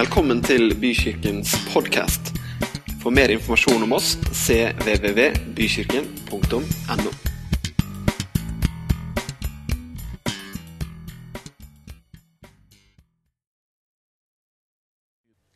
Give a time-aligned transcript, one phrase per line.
[0.00, 2.30] Velkommen til Bykirkens podkast.
[3.02, 7.10] For mer informasjon om oss cvvvbykirken.no.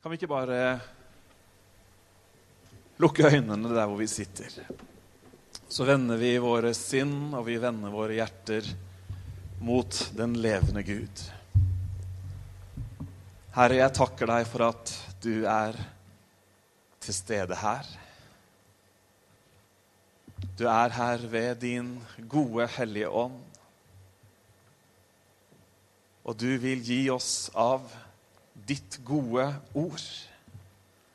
[0.02, 0.80] Kan vi ikke bare
[3.00, 4.52] lukke øynene der hvor vi sitter?
[5.64, 8.68] Så vender vi våre sinn og vi vender våre hjerter
[9.64, 11.32] mot den levende Gud.
[13.54, 14.90] Herre, jeg takker deg for at
[15.22, 15.76] du er
[17.04, 17.86] til stede her.
[20.58, 21.92] Du er her ved din
[22.26, 23.36] gode, hellige ånd.
[26.26, 27.84] Og du vil gi oss av
[28.66, 29.46] ditt gode
[29.78, 30.06] ord.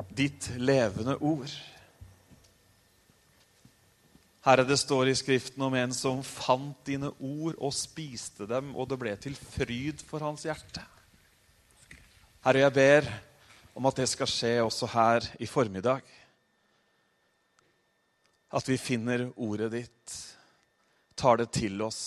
[0.08, 1.52] Ditt levende ord.
[4.48, 8.88] Herre, det står i Skriften om en som fant dine ord og spiste dem, og
[8.88, 10.86] det ble til fryd for hans hjerte.
[12.40, 13.08] Herre, jeg ber
[13.76, 16.06] om at det skal skje også her i formiddag.
[18.56, 20.14] At vi finner ordet ditt,
[21.20, 22.00] tar det til oss,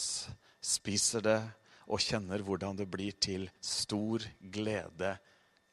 [0.57, 1.37] spiser det
[1.93, 5.13] og kjenner hvordan det blir til stor glede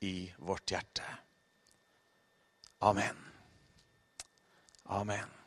[0.03, 1.07] i vårt hjerte.
[2.83, 3.15] Amen.
[4.91, 5.38] Amen.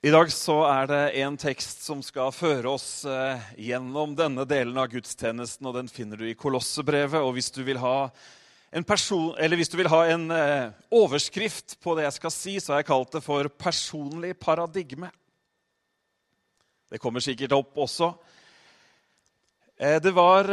[0.00, 4.78] I dag så er det en tekst som skal føre oss eh, gjennom denne delen
[4.80, 7.20] av gudstjenesten, og den finner du i Kolossebrevet.
[7.20, 8.08] Og hvis du vil ha
[8.72, 12.72] en, person, hvis du vil ha en eh, overskrift på det jeg skal si, så
[12.72, 15.12] har jeg kalt det for 'personlig paradigme'.
[16.88, 18.14] Det kommer sikkert opp også.
[19.76, 20.48] Eh, det var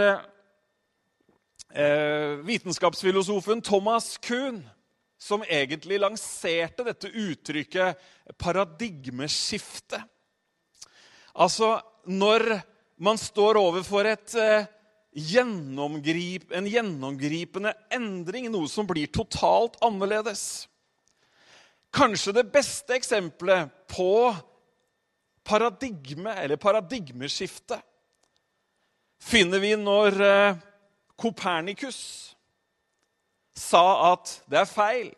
[2.44, 4.66] vitenskapsfilosofen Thomas Kuhn
[5.18, 7.98] som egentlig lanserte dette uttrykket
[8.38, 10.04] 'paradigmeskifte'.
[11.36, 12.62] Altså når
[12.98, 14.66] man står overfor et, eh,
[15.18, 20.68] gjennomgrip, en gjennomgripende endring, noe som blir totalt annerledes.
[21.94, 24.36] Kanskje det beste eksempelet på
[25.48, 27.80] paradigme, eller paradigmeskifte,
[29.20, 30.58] finner vi når eh,
[31.18, 32.36] Kopernikus
[33.58, 35.10] sa at det er feil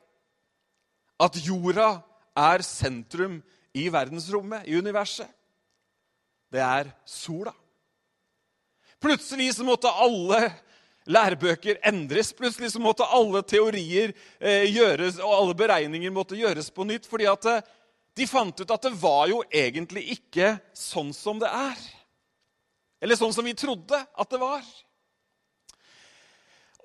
[1.20, 2.00] at jorda
[2.40, 3.42] er sentrum
[3.76, 5.28] i verdensrommet, i universet.
[6.50, 7.52] Det er sola.
[9.00, 10.48] Plutselig så måtte alle
[11.10, 12.32] lærebøker endres.
[12.36, 17.08] Plutselig så måtte alle teorier eh, gjøres, og alle beregninger måtte gjøres på nytt.
[17.08, 17.62] fordi at eh,
[18.18, 21.80] de fant ut at det var jo egentlig ikke sånn som det er.
[23.00, 24.64] Eller sånn som vi trodde at det var.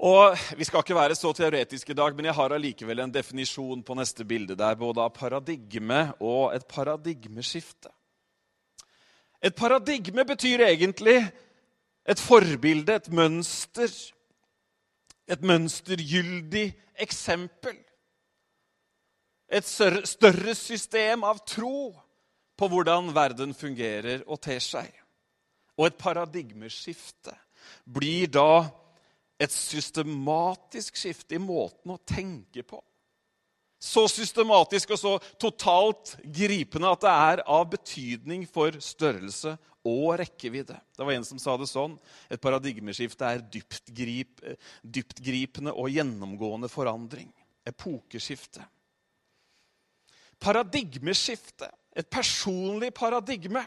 [0.05, 3.83] Og Vi skal ikke være så teoretiske i dag, men jeg har allikevel en definisjon
[3.83, 4.55] på neste bilde.
[4.55, 7.89] der, både av paradigme og et paradigmeskifte.
[9.43, 11.33] Et paradigme betyr egentlig
[12.07, 14.13] et forbilde, et mønster.
[15.29, 17.77] Et mønstergyldig eksempel.
[19.49, 21.97] Et større system av tro
[22.57, 24.93] på hvordan verden fungerer og ter seg.
[25.79, 27.33] Og et paradigmeskifte
[27.89, 28.84] blir da
[29.41, 32.81] et systematisk skifte i måten å tenke på.
[33.85, 40.79] Så systematisk og så totalt gripende at det er av betydning for størrelse og rekkevidde.
[40.97, 41.99] Det var en som sa det sånn.
[42.33, 44.41] Et paradigmeskifte er dyptgrip,
[44.81, 47.29] dyptgripende og gjennomgående forandring.
[47.69, 48.65] Epokeskifte.
[50.41, 51.69] Paradigmeskifte.
[51.95, 53.67] Et personlig paradigme.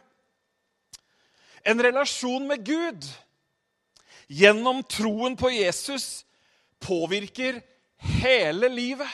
[1.67, 3.05] En relasjon med Gud
[4.27, 6.25] gjennom troen på Jesus
[6.83, 7.61] påvirker
[8.19, 9.09] hele livet.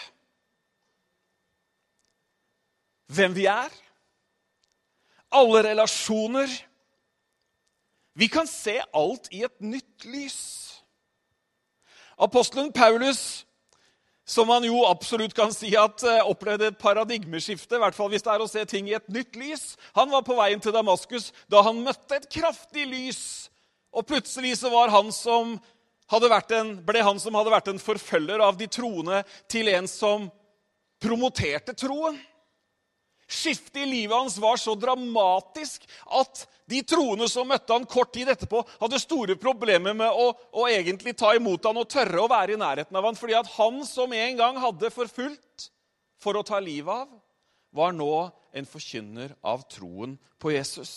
[3.13, 3.69] Hvem vi er,
[5.34, 6.50] alle relasjoner.
[8.13, 10.40] Vi kan se alt i et nytt lys.
[12.18, 13.45] Apostelen Paulus,
[14.25, 18.24] som man jo absolutt kan si at eh, opplevde et paradigmeskifte, i hvert fall hvis
[18.24, 21.31] det er å se ting i et nytt lys, han var på veien til Damaskus
[21.51, 23.24] da han møtte et kraftig lys
[23.93, 25.56] og plutselig så var han som
[26.13, 30.29] en, ble han som hadde vært en forfølger av de troende, til en som
[31.01, 32.18] promoterte troen.
[33.27, 38.29] Skiftet i livet hans var så dramatisk at de troende som møtte han kort tid
[38.29, 42.56] etterpå, hadde store problemer med å, å egentlig ta imot han og tørre å være
[42.56, 45.69] i nærheten av han, fordi at han som en gang hadde forfulgt
[46.21, 47.09] for å ta livet av,
[47.73, 48.13] var nå
[48.53, 50.94] en forkynner av troen på Jesus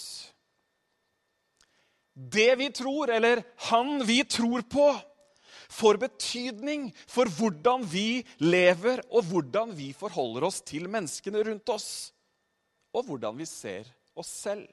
[2.17, 4.89] det vi tror, eller han vi tror på,
[5.69, 11.89] får betydning for hvordan vi lever, og hvordan vi forholder oss til menneskene rundt oss,
[12.97, 14.69] og hvordan vi ser oss selv.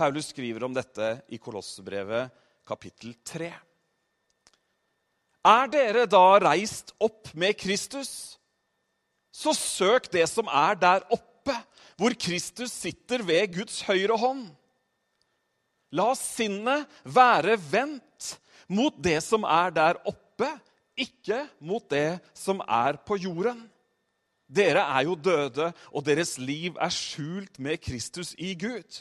[0.00, 2.30] Paulus skriver om dette i Kolossebrevet
[2.64, 3.50] kapittel 3.
[5.50, 8.38] Er dere da reist opp med Kristus,
[9.32, 11.54] så søk det som er der oppe,
[12.00, 14.46] hvor Kristus sitter ved Guds høyre hånd.
[15.92, 18.34] La sinnet være vendt
[18.70, 20.48] mot det som er der oppe,
[20.94, 23.64] ikke mot det som er på jorden.
[24.50, 28.98] Dere er jo døde, og deres liv er skjult med Kristus i Gud.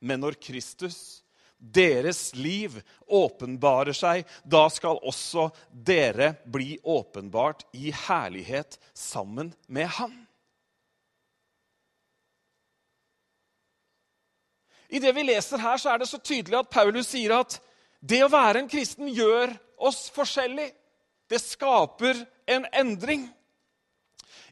[0.00, 1.22] Men når Kristus,
[1.58, 2.76] deres liv,
[3.08, 10.23] åpenbarer seg, da skal også dere bli åpenbart i herlighet sammen med Han.
[14.88, 17.58] I det vi leser her, så er det så tydelig at Paulus sier at
[18.04, 20.68] det å være en kristen gjør oss forskjellig.
[21.30, 22.20] Det skaper
[22.50, 23.24] en endring.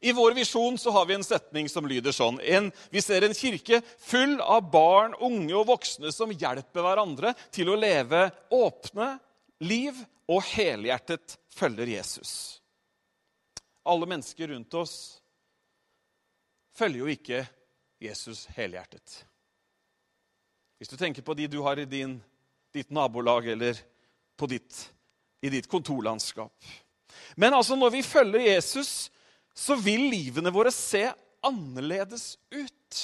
[0.02, 2.40] I vår visjon så har vi en setning som lyder sånn.
[2.42, 7.70] En, vi ser en kirke full av barn, unge og voksne som hjelper hverandre til
[7.70, 9.12] å leve åpne
[9.62, 12.32] liv og helhjertet følger Jesus.
[13.86, 14.96] Alle mennesker rundt oss
[16.74, 17.44] følger jo ikke
[18.02, 19.22] Jesus helhjertet.
[20.82, 22.16] Hvis du tenker på de du har i din,
[22.74, 23.76] ditt nabolag eller
[24.50, 24.78] ditt,
[25.38, 26.64] i ditt kontorlandskap.
[27.38, 28.90] Men altså når vi følger Jesus,
[29.54, 31.04] så vil livene våre se
[31.46, 32.98] annerledes ut.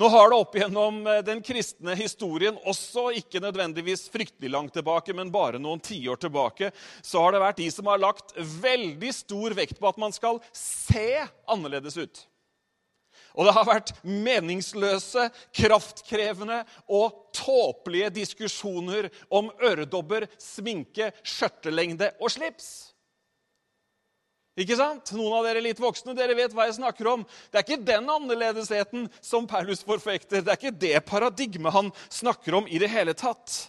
[0.00, 5.12] Nå har det opp gjennom eh, den kristne historien, også ikke nødvendigvis fryktelig langt tilbake,
[5.12, 6.72] men bare noen tiår tilbake,
[7.04, 10.40] så har det vært de som har lagt veldig stor vekt på at man skal
[10.56, 11.10] se
[11.44, 12.24] annerledes ut.
[13.34, 15.26] Og det har vært meningsløse,
[15.58, 22.94] kraftkrevende og tåpelige diskusjoner om øredobber, sminke, skjørtelengde og slips.
[24.54, 25.10] Ikke sant?
[25.18, 27.24] Noen av dere litt voksne dere vet hva jeg snakker om.
[27.50, 30.44] Det er ikke den annerledesheten som Paulus forfekter.
[30.44, 33.64] Det er ikke det paradigmet han snakker om i det hele tatt.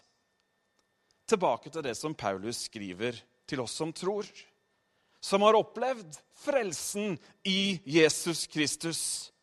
[1.26, 3.18] Tilbake til det som Paulus skriver
[3.50, 4.30] til oss som tror,
[5.26, 9.34] som har opplevd frelsen i Jesus Kristus.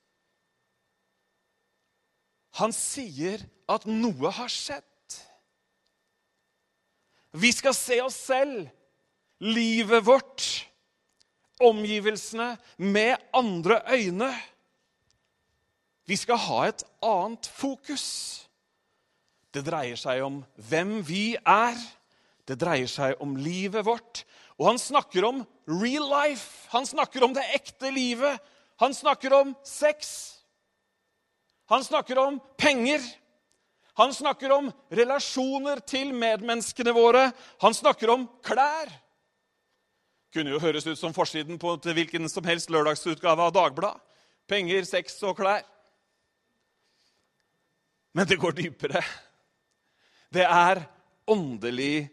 [2.61, 3.41] Han sier
[3.71, 4.85] at noe har skjedd.
[7.33, 8.67] Vi skal se oss selv,
[9.41, 10.45] livet vårt,
[11.63, 14.33] omgivelsene, med andre øyne.
[16.05, 18.07] Vi skal ha et annet fokus.
[19.53, 21.79] Det dreier seg om hvem vi er.
[22.49, 24.25] Det dreier seg om livet vårt.
[24.59, 26.69] Og han snakker om real life.
[26.75, 28.41] Han snakker om det ekte livet.
[28.83, 30.42] Han snakker om sex.
[31.73, 33.01] Han snakker om penger.
[33.95, 37.31] Han snakker om relasjoner til medmenneskene våre.
[37.65, 38.91] Han snakker om klær.
[40.33, 44.01] Kunne jo høres ut som forsiden på hvilken som helst lørdagsutgave av Dagbladet.
[44.49, 45.65] Penger, sex og klær.
[48.13, 49.01] Men det går dypere.
[50.33, 50.83] Det er
[51.25, 52.11] åndelig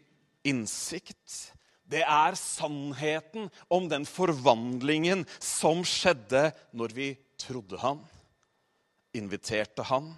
[0.47, 1.51] innsikt.
[1.83, 7.09] Det er sannheten om den forvandlingen som skjedde når vi
[7.43, 7.99] trodde han
[9.15, 10.11] inviterte han,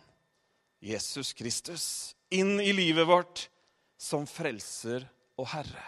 [0.81, 1.85] Jesus Kristus,
[2.33, 3.47] inn i livet vårt
[4.01, 5.05] som frelser
[5.37, 5.87] og herre.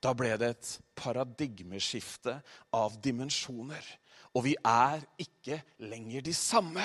[0.00, 2.38] Da ble det et paradigmeskifte
[2.76, 3.82] av dimensjoner.
[4.36, 6.84] Og vi er ikke lenger de samme.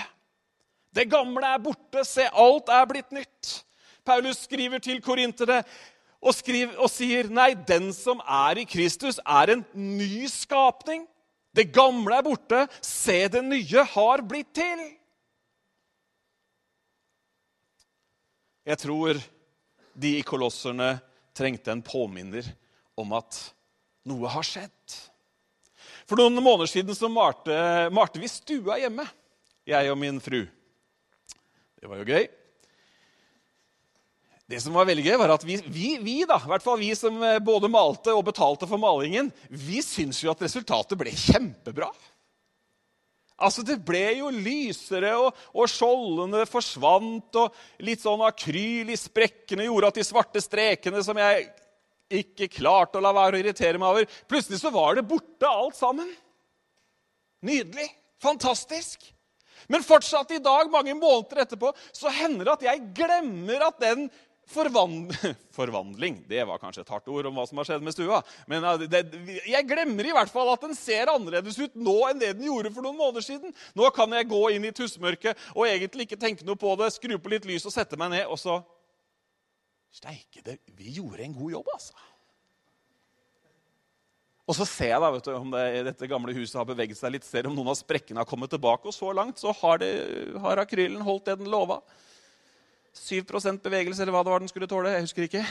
[0.96, 2.04] Det gamle er borte.
[2.08, 3.51] Se, alt er blitt nytt.
[4.06, 5.62] Paulus skriver til korinterne
[6.25, 6.36] og,
[6.79, 11.06] og sier, nei, den som er i Kristus, er en ny skapning.
[11.56, 12.65] Det gamle er borte.
[12.84, 14.82] Se, det nye har blitt til.
[18.65, 19.19] Jeg tror
[19.93, 20.95] de i kolosserne
[21.38, 22.48] trengte en påminner
[22.98, 23.38] om at
[24.10, 24.95] noe har skjedd.
[26.10, 27.53] For noen måneder siden så malte,
[27.93, 29.05] malte vi stua hjemme,
[29.69, 30.43] jeg og min fru.
[31.77, 32.25] Det var jo gøy.
[34.50, 36.91] Det som var veldig gøy, var at vi, vi, vi, da, i hvert fall vi
[36.98, 41.89] som både malte og betalte for malingen, vi syntes jo at resultatet ble kjempebra.
[43.36, 49.68] Altså, Det ble jo lysere, og, og skjoldene forsvant, og litt sånn akryl i sprekkene
[49.68, 51.50] gjorde at de svarte strekene som jeg
[52.22, 55.75] ikke klarte å la være å irritere meg over Plutselig så var det borte, alt
[55.77, 56.08] sammen.
[57.46, 57.89] Nydelig.
[58.24, 59.01] Fantastisk.
[59.68, 64.08] Men fortsatt i dag, mange måneder etterpå, så hender det at jeg glemmer at den
[64.46, 65.14] Forvand...
[65.56, 68.22] Forvandling det var kanskje et hardt ord om hva som har skjedd med stua.
[68.52, 69.02] Men det,
[69.48, 72.74] jeg glemmer i hvert fall at den ser annerledes ut nå enn det den gjorde
[72.75, 73.56] for noen måneder siden.
[73.78, 77.16] Nå kan jeg gå inn i tussmørket og egentlig ikke tenke noe på det, skru
[77.18, 78.60] på litt lys og sette meg ned, og så
[79.96, 81.94] Steike, det, vi gjorde en god jobb, altså.
[84.46, 87.16] Og så ser jeg da, vet du, om det, dette gamle huset har beveget seg
[87.16, 88.86] litt, ser om noen av sprekkene har kommet tilbake.
[88.92, 89.90] Og så langt så har, det,
[90.44, 91.80] har akrylen holdt det den lova.
[93.00, 94.94] 7% bevegelse, eller hva det var den skulle tåle.
[94.96, 95.44] Jeg husker ikke.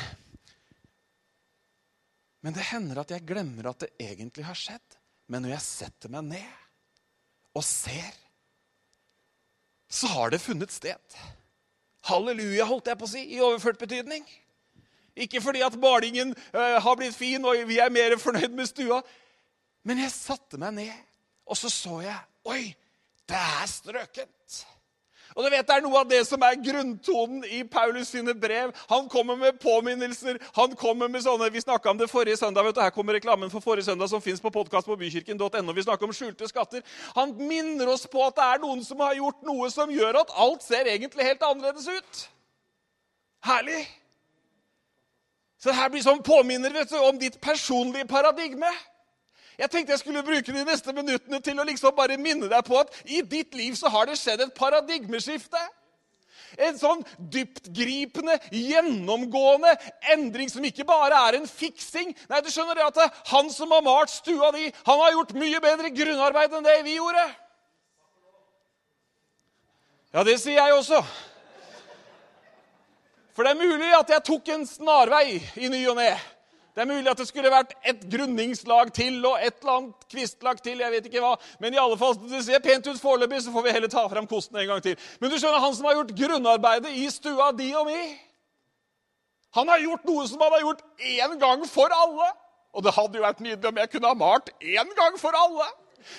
[2.44, 4.98] Men det hender at jeg glemmer at det egentlig har skjedd.
[5.32, 8.12] Men når jeg setter meg ned og ser,
[9.88, 11.18] så har det funnet sted.
[12.04, 14.26] Halleluja, holdt jeg på å si, i overført betydning.
[15.14, 19.00] Ikke fordi at malingen uh, har blitt fin og vi er mer fornøyd med stua.
[19.86, 20.94] Men jeg satte meg ned,
[21.46, 22.74] og så så jeg Oi,
[23.24, 24.56] det er strøkent.
[25.34, 28.70] Og du vet, Det er noe av det som er grunntonen i Paulus sine brev.
[28.88, 30.38] Han kommer med påminnelser.
[30.54, 32.62] han kommer med sånne, Vi snakka om det forrige søndag.
[32.64, 35.72] vet du, Her kommer reklamen for forrige søndag som fins på podkast på bykirken.no.
[35.72, 36.82] Vi snakker om skjulte skatter.
[37.14, 40.30] Han minner oss på at det er noen som har gjort noe som gjør at
[40.36, 42.28] alt ser egentlig helt annerledes ut.
[43.44, 43.88] Herlig.
[45.58, 48.70] Så det her blir sånn påminner vet du, om ditt personlige paradigme.
[49.58, 52.80] Jeg tenkte jeg skulle bruke de neste minuttene til å liksom bare minne deg på
[52.80, 55.60] at i ditt liv så har det skjedd et paradigmeskifte.
[56.54, 59.72] En sånn dyptgripende, gjennomgående
[60.14, 62.12] endring som ikke bare er en fiksing.
[62.30, 65.62] Nei, du skjønner det at Han som har malt stua di, han har gjort mye
[65.62, 67.24] bedre grunnarbeid enn det vi gjorde.
[70.14, 71.00] Ja, det sier jeg også.
[73.34, 76.12] For det er mulig at jeg tok en snarvei i ny og ne.
[76.74, 80.58] Det er mulig at det skulle vært et grunningslag til og et eller annet kvistlag
[80.62, 80.80] til.
[80.82, 81.36] jeg vet ikke hva.
[81.62, 84.26] Men i alle fall, det ser pent ut foreløpig, så får vi heller ta fram
[84.26, 84.96] kosten en gang til.
[85.20, 88.00] Men du skjønner, han som har gjort grunnarbeidet i stua di og mi
[89.54, 92.26] Han har gjort noe som han har gjort én gang for alle.
[92.74, 95.68] Og det hadde jo vært nydelig om jeg kunne ha malt én gang for alle.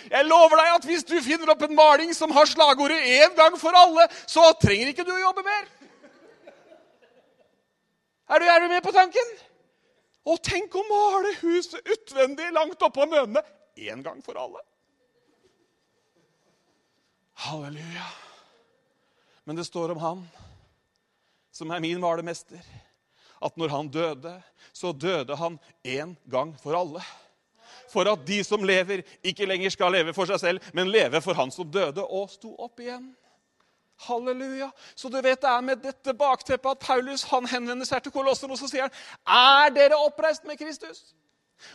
[0.08, 3.60] Jeg lover deg at hvis du finner opp en maling som har slagordet 'én gang
[3.60, 5.68] for alle', så trenger ikke du å jobbe mer.
[8.30, 9.36] Er du, er du med på tanken?
[10.26, 13.44] Og tenk å male huset utvendig langt oppå mønene
[13.78, 14.64] én gang for alle.
[17.46, 18.08] Halleluja.
[19.46, 20.24] Men det står om han
[21.54, 22.64] som er min malermester,
[23.40, 24.34] at når han døde,
[24.74, 27.04] så døde han én gang for alle.
[27.92, 31.38] For at de som lever, ikke lenger skal leve for seg selv, men leve for
[31.38, 33.12] han som døde og sto opp igjen.
[33.98, 34.72] Halleluja.
[34.96, 38.56] Så du vet det er med dette bakteppet at Paulus han henvender seg til kolosserne
[38.56, 41.14] og så sier han, er dere oppreist med Kristus?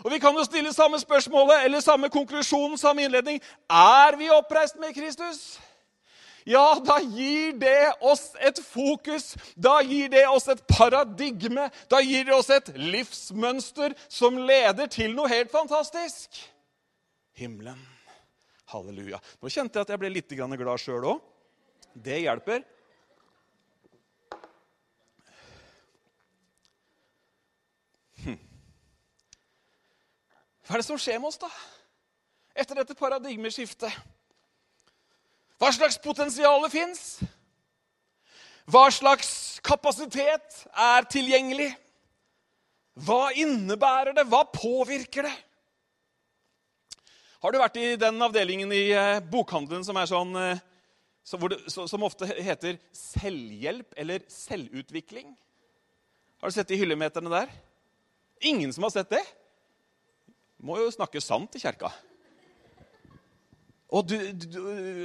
[0.04, 3.40] Og Vi kan jo stille samme spørsmålet eller samme konklusjon, samme innledning.
[3.70, 5.58] Er vi oppreist med Kristus?
[6.46, 12.24] Ja, da gir det oss et fokus, da gir det oss et paradigme, da gir
[12.24, 16.40] det oss et livsmønster som leder til noe helt fantastisk.
[17.36, 17.80] Himmelen.
[18.70, 19.18] Halleluja.
[19.42, 21.29] Nå kjente jeg at jeg ble litt glad sjøl òg.
[21.94, 22.62] Det hjelper.
[28.24, 28.38] Hm.
[30.66, 31.50] Hva er det som skjer med oss, da?
[32.54, 33.92] Etter dette paradigmeskiftet?
[35.60, 37.20] Hva slags potensial fins?
[38.70, 41.72] Hva slags kapasitet er tilgjengelig?
[43.00, 44.24] Hva innebærer det?
[44.30, 45.36] Hva påvirker det?
[47.40, 50.60] Har du vært i den avdelingen i eh, bokhandelen som er sånn eh,
[51.30, 55.30] som ofte heter selvhjelp eller selvutvikling.
[56.40, 57.52] Har du sett de hyllemeterne der?
[58.50, 59.22] Ingen som har sett det?
[60.60, 61.92] Må jo snakke sant i kjerka.
[63.90, 64.58] Og, du, du,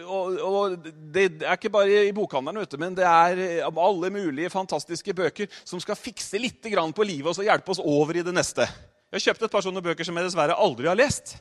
[0.06, 4.52] og, og, Det er ikke bare i bokhandelen, vet du, men det er alle mulige
[4.54, 8.34] fantastiske bøker som skal fikse litt på livet og så hjelpe oss over i det
[8.36, 8.68] neste.
[9.10, 11.38] Jeg har kjøpt et par sånne bøker som jeg dessverre aldri har lest.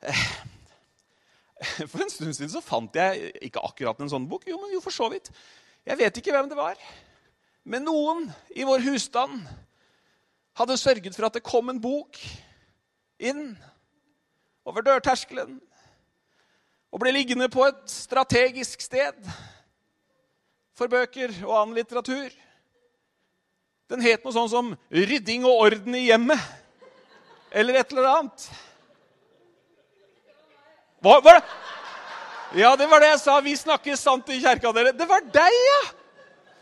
[0.00, 0.24] Eh,
[1.90, 4.46] For en stund siden så fant jeg ikke akkurat en sånn bok.
[4.48, 5.28] Jo, men jo, for så vidt.
[5.86, 6.80] Jeg vet ikke hvem det var.
[7.68, 9.42] Men noen i vår husstand
[10.56, 12.18] hadde sørget for at det kom en bok
[13.20, 13.52] inn
[14.68, 15.58] over dørterskelen
[16.90, 19.18] og ble liggende på et strategisk sted
[20.76, 22.32] for bøker og annen litteratur.
[23.90, 26.48] Den het noe sånn som 'Rydding og orden i hjemmet'
[27.52, 28.50] eller et eller annet.
[31.00, 31.46] Hva var det?
[32.60, 33.38] Ja, det var det jeg sa.
[33.40, 34.92] Vi snakker sant i kjerka, dere.
[34.96, 35.80] Det var deg, ja!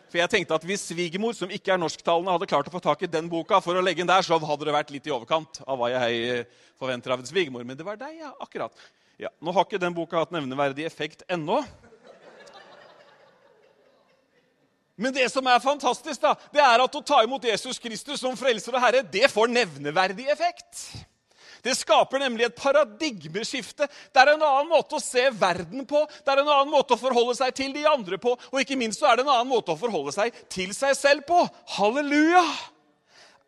[0.08, 3.02] For jeg tenkte at Hvis svigermor som ikke er norsktalende, hadde klart å få tak
[3.04, 5.60] i den boka, for å legge den der, så hadde det vært litt i overkant
[5.66, 7.66] av hva jeg eh, forventer av en svigermor.
[7.66, 8.30] Men det var deg, ja.
[8.40, 8.88] Akkurat.
[9.18, 11.64] Ja, Nå har ikke den boka hatt nevneverdig effekt ennå.
[14.98, 18.38] Men det som er fantastisk, da, det er at å ta imot Jesus Kristus som
[18.38, 20.88] frelser og herre, det får nevneverdig effekt.
[21.64, 23.88] Det skaper nemlig et paradigmeskifte.
[23.88, 27.00] Det er en annen måte å se verden på, det er en annen måte å
[27.00, 29.74] forholde seg til de andre på, og ikke minst så er det en annen måte
[29.74, 31.44] å forholde seg til seg selv på.
[31.78, 32.44] Halleluja!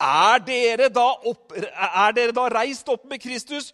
[0.01, 3.69] Er dere da, opp, er dere da reist opp med Kristus,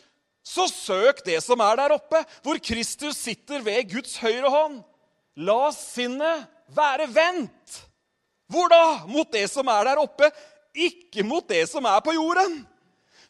[0.47, 4.81] så søk det som er der oppe, hvor Kristus sitter ved Guds høyre hånd.
[5.43, 7.83] La sinnet være vendt.
[8.51, 9.07] Hvor da?
[9.11, 10.31] Mot det som er der oppe,
[10.77, 12.61] ikke mot det som er på jorden.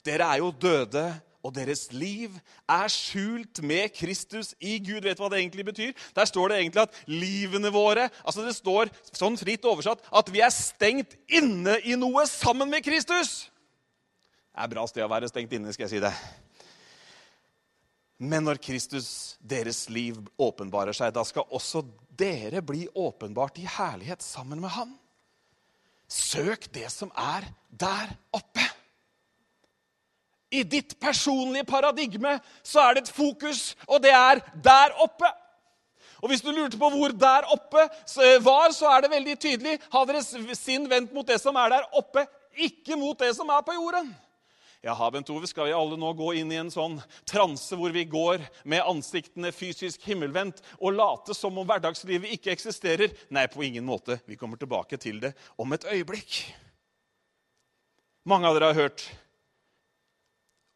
[0.07, 1.07] Dere er jo døde,
[1.47, 2.35] og deres liv
[2.71, 5.05] er skjult med Kristus i Gud.
[5.05, 5.93] Vet du hva det egentlig betyr?
[6.17, 10.43] Der står det egentlig at livene våre altså Det står sånn fritt oversatt at vi
[10.43, 13.47] er stengt inne i noe sammen med Kristus.
[14.51, 16.13] Det er bra sted å være stengt inne, skal jeg si det.
[18.17, 21.83] Men når Kristus, deres liv, åpenbarer seg, da skal også
[22.17, 24.95] dere bli åpenbart i herlighet sammen med ham.
[26.09, 28.65] Søk det som er der oppe.
[30.51, 35.31] I ditt personlige paradigme så er det et fokus, og det er der oppe.
[36.23, 37.83] Og Hvis du lurte på hvor der oppe
[38.43, 39.79] var, så er det veldig tydelig.
[39.93, 42.25] Ha deres sinn vendt mot det som er der oppe,
[42.57, 44.15] ikke mot det som er på jorden.
[44.87, 48.05] Jaha, Bent Ove, skal vi alle nå gå inn i en sånn transe hvor vi
[48.07, 53.15] går med ansiktene fysisk himmelvendt og late som om hverdagslivet ikke eksisterer?
[53.35, 54.21] Nei, på ingen måte.
[54.31, 56.39] Vi kommer tilbake til det om et øyeblikk.
[58.31, 59.09] Mange av dere har hørt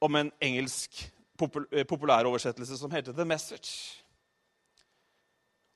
[0.00, 1.02] om en engelsk
[1.40, 4.00] eh, populæroversettelse som heter The Message.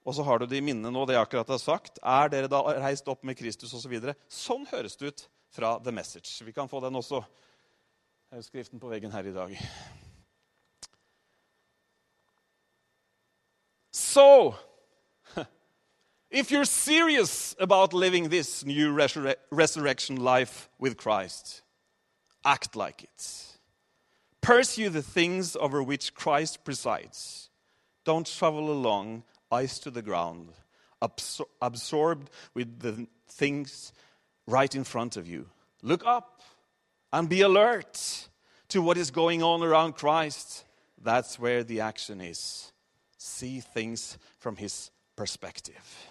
[0.04, 1.99] Og så har du det i minne nå, det jeg akkurat har sagt.
[2.02, 3.87] Er dere da reist opp med Kristus osv.?
[3.87, 4.16] Så videre?
[4.28, 6.45] sånn høres det ut fra The Message.
[6.45, 7.23] Vi kan få den også
[8.35, 9.57] er skriften på veggen her i dag.
[13.93, 14.57] So,
[16.31, 21.62] if you're serious about living this new resur resurrection life with Christ,
[22.45, 23.53] act like it.
[24.45, 27.49] Pursue the things over which Christ presides.
[28.05, 30.51] Don't travel along, eyes to the ground,
[31.01, 33.95] absor absorbed with the things
[34.47, 35.49] right in front of you.
[35.83, 36.43] Look up
[37.11, 38.29] and be alert
[38.69, 40.65] to what is going on around Christ,
[41.03, 42.73] that's where the action is.
[43.17, 46.11] See things from his perspective.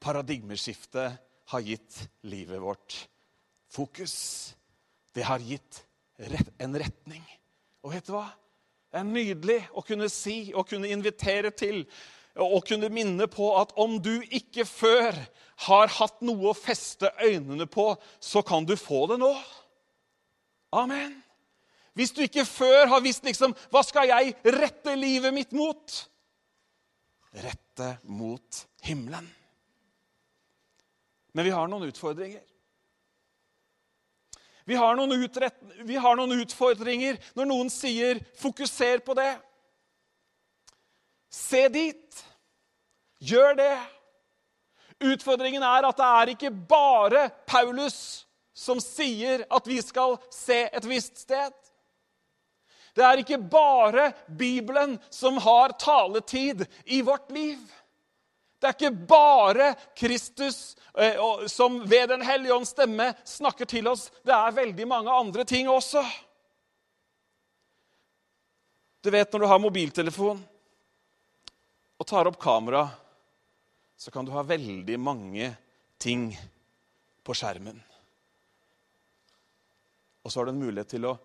[0.00, 3.08] Paradigmeskiftet har gitt livet vårt
[3.68, 4.54] fokus.
[5.12, 5.87] Det har gitt
[6.18, 7.24] en retning.
[7.84, 8.26] Og vet du hva?
[8.88, 11.84] Det er nydelig å kunne si og kunne invitere til
[12.38, 15.16] og kunne minne på at om du ikke før
[15.66, 17.90] har hatt noe å feste øynene på,
[18.22, 19.32] så kan du få det nå.
[20.78, 21.16] Amen.
[21.98, 25.96] Hvis du ikke før har visst liksom, hva skal jeg rette livet mitt mot?
[27.42, 29.26] Rette mot himmelen.
[31.34, 32.44] Men vi har noen utfordringer.
[34.68, 34.98] Vi har,
[35.84, 39.38] vi har noen, utfordringer når noen sier 'fokuser på det'.
[41.32, 42.24] Se dit.
[43.18, 43.78] Gjør det.
[45.00, 50.84] Utfordringen er at det er ikke bare Paulus som sier at vi skal se et
[50.84, 51.54] visst sted.
[52.94, 57.60] Det er ikke bare Bibelen som har taletid i vårt liv.
[58.58, 59.66] Det er ikke bare
[59.96, 64.08] Kristus eh, som ved Den hellige ånds stemme snakker til oss.
[64.26, 66.02] Det er veldig mange andre ting også.
[69.02, 70.40] Du vet når du har mobiltelefon
[71.98, 72.84] og tar opp kamera,
[73.98, 75.52] så kan du ha veldig mange
[75.98, 76.30] ting
[77.26, 77.78] på skjermen.
[80.22, 81.16] Og så har du en mulighet til å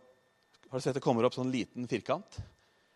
[0.74, 2.40] Har du sett det kommer opp sånn liten firkant?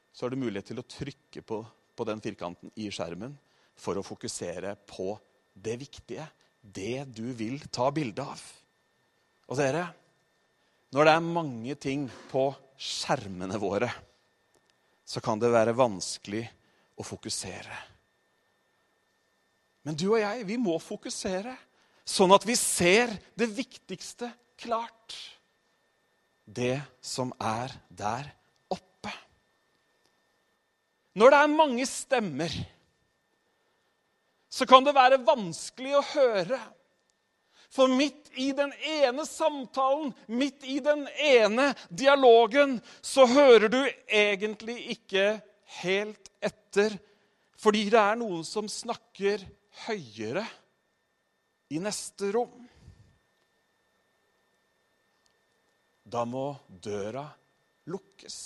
[0.10, 1.60] Så har du mulighet til å trykke på,
[1.93, 3.36] på den firkanten i skjermen
[3.78, 5.13] for å fokusere på
[5.54, 6.26] det viktige,
[6.62, 8.42] det du vil ta bilde av.
[9.48, 9.86] Og dere,
[10.94, 13.90] når det er mange ting på skjermene våre,
[15.08, 16.44] så kan det være vanskelig
[17.00, 17.78] å fokusere.
[19.88, 21.54] Men du og jeg, vi må fokusere,
[22.08, 25.16] sånn at vi ser det viktigste klart
[26.48, 28.30] det som er der
[28.72, 29.12] oppe.
[31.20, 32.54] Når det er mange stemmer,
[34.58, 36.60] så kan det være vanskelig å høre.
[37.70, 44.80] For midt i den ene samtalen, midt i den ene dialogen, så hører du egentlig
[44.96, 45.28] ikke
[45.84, 46.96] helt etter.
[47.60, 49.43] Fordi det er noen som snakker
[49.86, 50.46] høyere
[51.70, 52.67] i neste rom.
[56.08, 57.26] da må døra
[57.91, 58.38] lukkes.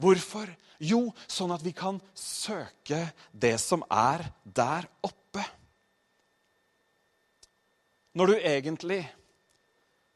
[0.00, 0.48] Hvorfor?
[0.82, 5.44] Jo, sånn at vi kan søke det som er der oppe.
[8.14, 9.02] Når du egentlig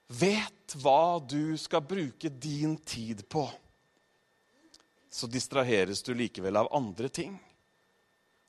[0.08, 3.46] vet hva du skal bruke din tid på,
[5.10, 7.34] så distraheres du likevel av andre ting.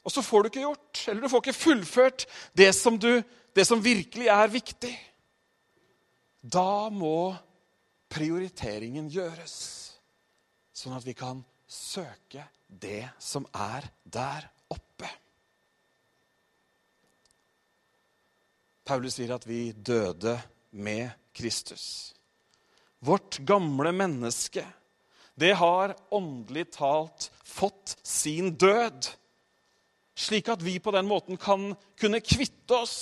[0.05, 2.25] Og så får du ikke gjort, eller du får ikke fullført
[2.57, 3.21] det som, du,
[3.55, 4.93] det som virkelig er viktig.
[6.41, 7.33] Da må
[8.09, 9.88] prioriteringen gjøres,
[10.79, 15.09] sånn at vi kan søke det som er der oppe.
[18.87, 20.37] Paulus sier at vi døde
[20.71, 22.15] med Kristus.
[22.99, 24.63] Vårt gamle menneske,
[25.39, 29.11] det har åndelig talt fått sin død.
[30.19, 32.97] Slik at vi på den måten kan kunne kvitte oss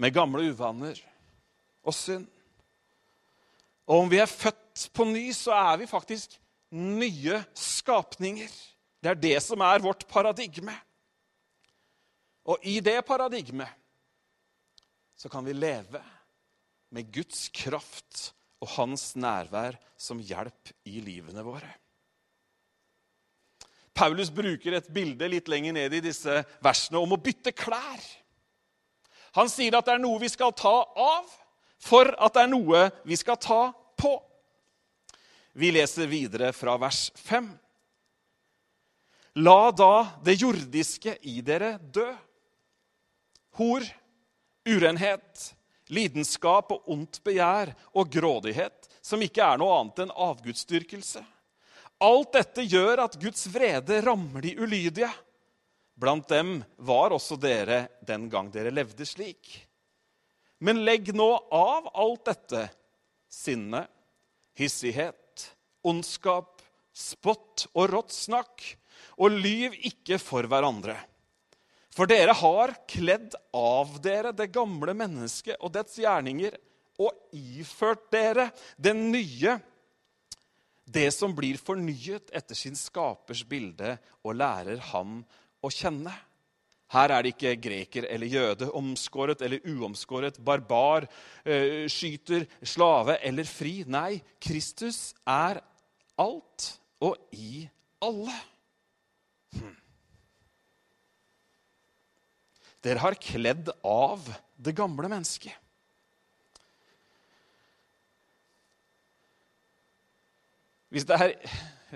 [0.00, 1.00] med gamle uvaner
[1.84, 2.28] og synd.
[3.84, 4.30] Og om vi er
[4.74, 6.38] født på ny, så er vi faktisk
[6.74, 8.50] nye skapninger.
[9.02, 10.74] Det er det som er vårt paradigme.
[12.44, 13.68] Og i det paradigmet
[15.16, 16.02] så kan vi leve
[16.90, 21.70] med Guds kraft og hans nærvær som hjelp i livene våre.
[23.94, 28.02] Paulus bruker et bilde litt lenger ned i disse versene om å bytte klær.
[29.38, 31.30] Han sier at det er noe vi skal ta av
[31.84, 34.16] for at det er noe vi skal ta på.
[35.56, 37.58] Vi leser videre fra vers 5.
[39.34, 42.08] La da det jordiske i dere dø.
[43.54, 43.86] Hor,
[44.66, 45.44] urenhet,
[45.94, 51.22] lidenskap og ondt begjær og grådighet, som ikke er noe annet enn avgudsdyrkelse.
[52.02, 55.10] Alt dette gjør at Guds vrede rammer de ulydige.
[55.94, 59.54] Blant dem var også dere den gang dere levde slik.
[60.58, 62.66] Men legg nå av alt dette
[63.30, 63.86] sinne,
[64.58, 65.23] hissighet,
[65.86, 66.62] ondskap,
[66.94, 68.62] spott og rått snakk,
[69.20, 70.96] og lyv ikke for hverandre.
[71.94, 76.56] For dere har kledd av dere det gamle mennesket og dets gjerninger,
[76.98, 79.56] og iført dere det nye,
[80.84, 85.20] det som blir fornyet etter sin skapers bilde, og lærer ham
[85.64, 86.12] å kjenne.
[86.94, 91.06] Her er det ikke greker eller jøde, omskåret eller uomskåret, barbar,
[91.44, 93.82] eh, skyter, slave eller fri.
[93.86, 95.62] Nei, Kristus er
[96.20, 96.68] alt
[97.04, 97.64] og i
[98.04, 98.36] alle.
[99.54, 99.76] Hm.
[102.84, 105.54] Dere har kledd av det gamle mennesket.
[110.94, 111.32] Hvis det er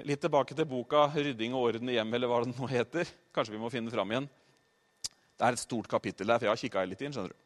[0.08, 3.54] litt tilbake til boka 'Rydding og orden i hjemmet', eller hva det nå heter Kanskje
[3.54, 4.26] vi må finne fram igjen.
[5.38, 7.36] Det er et stort kapittel der, for jeg har kikka litt inn, skjønner du.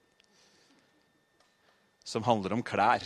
[2.08, 3.04] Som handler om klær.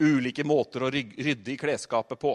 [0.00, 2.34] Ulike måter å rydde i klesskapet på.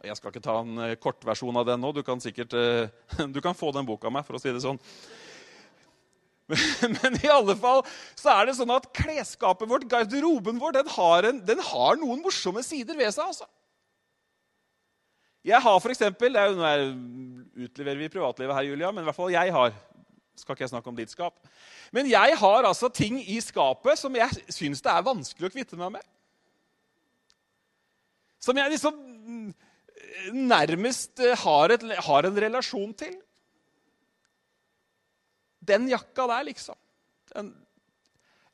[0.00, 1.92] Jeg skal ikke ta en eh, kortversjon av den nå.
[1.92, 2.90] Du kan sikkert eh,
[3.34, 4.80] du kan få den boka av meg, for å si det sånn.
[6.96, 7.84] Men i alle fall
[8.18, 12.24] så er det sånn at klesskapet vårt, garderoben vår, den har, en, den har noen
[12.24, 13.28] morsomme sider ved seg.
[13.28, 13.46] altså.
[15.46, 19.72] Jeg har er Nå utleverer vi privatlivet her, Julia, men i hvert fall jeg har
[20.38, 21.36] skal ikke jeg snakke om ditt skap.
[21.92, 25.76] Men jeg har altså ting i skapet som jeg syns det er vanskelig å kvitte
[25.76, 26.06] meg med.
[28.40, 29.00] Som jeg liksom
[30.32, 33.16] nærmest eh, har, et, har en relasjon til.
[35.60, 36.78] Den jakka der, liksom.
[37.34, 37.50] Den,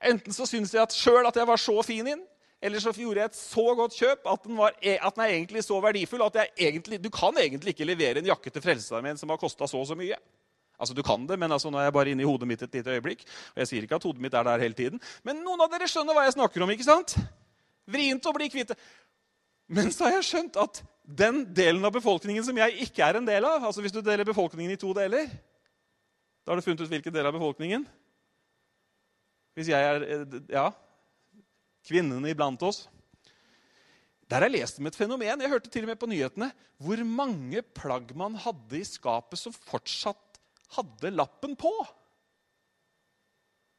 [0.03, 2.25] enten så syns jeg sjøl at jeg var så fin inn,
[2.67, 5.35] eller så gjorde jeg et så godt kjøp at den, var, e, at den er
[5.35, 9.31] egentlig så verdifull at egentlig, du kan egentlig ikke levere en jakke til Frelsesarmeen som
[9.31, 10.17] har kosta så og så mye.
[10.77, 12.75] Altså, Du kan det, men altså, nå er jeg bare inne i hodet mitt et
[12.75, 13.25] lite øyeblikk.
[13.55, 15.01] og jeg sier ikke at hodet mitt er der hele tiden.
[15.25, 16.71] Men noen av dere skjønner hva jeg snakker om.
[16.71, 17.17] ikke sant?
[17.87, 18.75] Vrient å bli kvitt.
[19.67, 23.27] Men så har jeg skjønt at den delen av befolkningen som jeg ikke er en
[23.27, 25.29] del av altså Hvis du deler befolkningen i to deler,
[26.43, 27.87] da har du funnet ut hvilken del av befolkningen?
[29.57, 30.67] Hvis jeg er ja,
[31.87, 32.85] kvinnene iblant oss
[34.29, 35.43] Der har jeg lest om et fenomen.
[35.43, 36.51] Jeg hørte til og med på nyhetene
[36.83, 40.41] hvor mange plagg man hadde i skapet som fortsatt
[40.77, 41.71] hadde lappen på.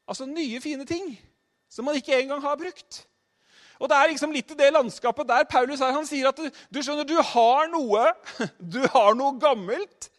[0.07, 1.11] Altså nye, fine ting
[1.69, 3.03] som man ikke engang har brukt.
[3.79, 5.95] Og Det er liksom litt i det landskapet der Paulus er.
[5.95, 8.09] Han sier at du, du skjønner, du har noe
[8.75, 10.11] du har noe gammelt.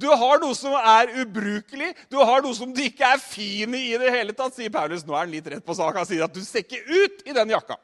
[0.00, 3.82] Du har noe som er ubrukelig, du har noe som du ikke er fin i
[3.92, 5.04] i det hele tatt, sier Paulus.
[5.06, 5.98] Nå er han litt rett på sak.
[5.98, 7.76] Han sier at du ser ikke ut i den jakka.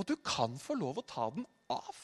[0.00, 2.00] Og du kan få lov å ta den av.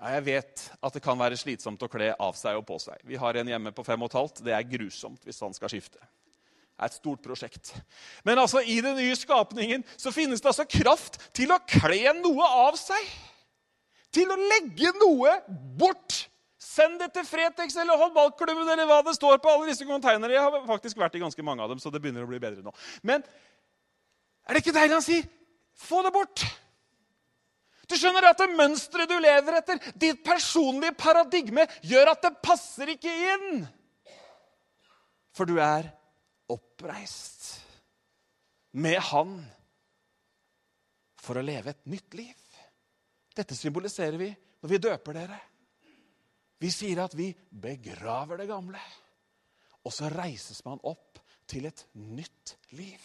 [0.00, 3.02] Ja, jeg vet at det kan være slitsomt å kle av seg og på seg.
[3.08, 4.44] Vi har en hjemme på fem og et halvt.
[4.46, 6.00] Det er grusomt hvis han skal skifte
[6.80, 7.74] er et stort prosjekt.
[8.24, 12.48] Men altså, i den nye skapningen så finnes det altså kraft til å kle noe
[12.64, 13.10] av seg.
[14.14, 15.36] Til å legge noe
[15.78, 16.24] bort.
[16.60, 20.32] Send det til Fretex eller håndballklubben eller hva det står på alle disse konteinerne.
[20.34, 22.64] Jeg har faktisk vært i ganske mange av dem, så det begynner å bli bedre
[22.64, 22.74] nå.
[23.06, 23.24] Men
[24.46, 25.28] er det ikke deilig han sier?
[25.80, 26.44] Få det bort!
[27.90, 32.92] Du skjønner at det mønsteret du lever etter, ditt personlige paradigme, gjør at det passer
[32.92, 33.64] ikke inn.
[35.34, 35.88] For du er
[36.52, 37.48] oppreist
[38.80, 39.38] med Han
[41.20, 42.36] for å leve et nytt liv.
[43.36, 45.38] Dette symboliserer vi når vi døper dere.
[46.60, 48.80] Vi sier at vi begraver det gamle.
[49.86, 53.00] Og så reises man opp til et nytt liv.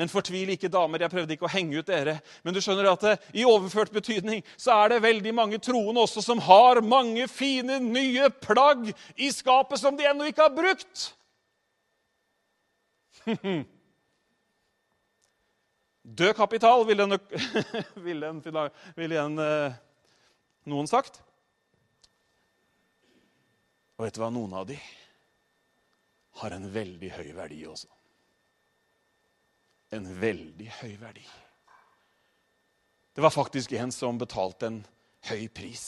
[0.00, 1.02] Men fortvil ikke, damer.
[1.04, 2.16] Jeg prøvde ikke å henge ut dere.
[2.42, 6.24] Men du skjønner at det, i overført betydning så er det veldig mange troende også
[6.24, 8.88] som har mange fine, nye plagg
[9.20, 11.10] i skapet som de ennå ikke har brukt.
[16.02, 17.18] Død kapital, ville, en,
[18.06, 18.42] ville, en,
[18.96, 19.72] ville en, eh,
[20.72, 21.22] noen sagt.
[23.98, 24.30] Og vet du hva?
[24.32, 24.78] Noen av de
[26.40, 27.90] har en veldig høy verdi også
[29.90, 31.26] en veldig høy verdi.
[33.14, 34.80] Det var faktisk en som betalte en
[35.30, 35.86] høy pris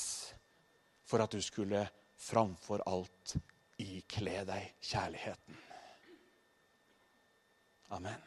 [1.06, 1.84] for at du skulle
[2.18, 3.36] framfor alt
[3.82, 5.60] ikle deg kjærligheten.
[7.92, 8.20] Amen.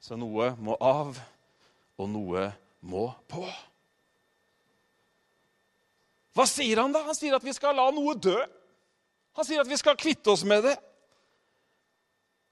[0.00, 1.18] Så noe må av,
[1.98, 2.46] og noe
[2.88, 3.44] må på.
[6.38, 7.02] Hva sier han da?
[7.08, 8.38] Han sier at vi skal la noe dø.
[9.36, 10.76] Han sier at vi skal kvitte oss med det.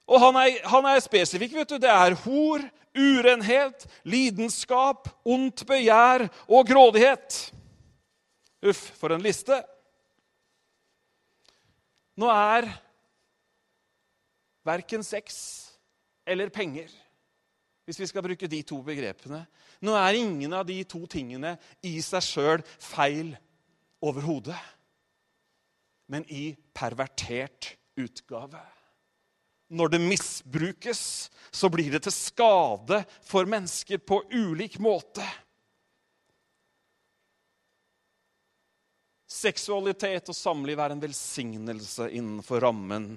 [0.06, 1.54] Og han er, er spesifikk.
[1.56, 1.78] vet du.
[1.82, 2.62] Det er hor,
[2.96, 7.38] urenhet, lidenskap, ondt begjær og grådighet.
[8.66, 9.62] Uff, for en liste.
[12.16, 12.68] Nå er
[14.66, 15.36] verken sex
[16.26, 16.90] eller penger,
[17.86, 19.44] hvis vi skal bruke de to begrepene
[19.84, 21.52] Nå er ingen av de to tingene
[21.84, 23.34] i seg sjøl feil
[24.02, 24.56] overhodet,
[26.08, 28.62] men i pervertert utgave.
[29.68, 31.02] Når det misbrukes,
[31.50, 35.26] så blir det til skade for mennesker på ulik måte.
[39.26, 43.16] Seksualitet og samliv er en velsignelse innenfor rammen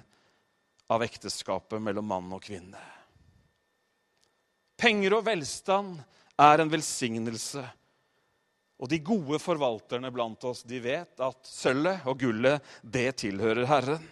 [0.89, 2.82] av ekteskapet mellom mann og kvinne.
[4.80, 5.97] Penger og velstand
[6.39, 7.63] er en velsignelse.
[8.80, 14.06] Og de gode forvalterne blant oss de vet at sølvet og gullet det tilhører Herren.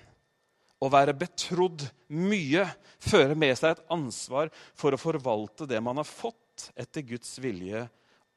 [0.77, 2.67] Å være betrodd mye
[3.01, 7.87] fører med seg et ansvar for å forvalte det man har fått etter Guds vilje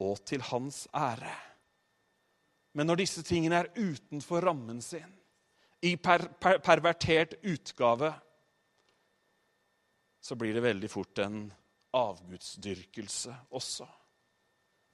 [0.01, 1.35] og til hans ære.
[2.73, 5.09] Men når disse tingene er utenfor rammen sin,
[5.83, 8.13] i per per pervertert utgave,
[10.21, 11.43] så blir det veldig fort en
[11.97, 13.87] avgudsdyrkelse også.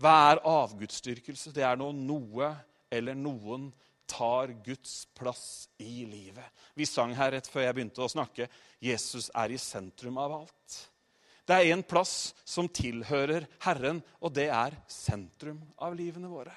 [0.01, 1.51] Hva er avgudsdyrkelse?
[1.53, 2.51] Det er når noe
[2.93, 3.71] eller noen
[4.07, 6.45] tar Guds plass i livet.
[6.73, 8.47] Vi sang her rett før jeg begynte å snakke.
[8.79, 10.77] Jesus er i sentrum av alt.
[11.47, 16.55] Det er en plass som tilhører Herren, og det er sentrum av livene våre.